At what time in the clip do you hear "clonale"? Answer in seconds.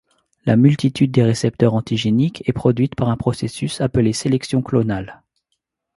4.63-5.21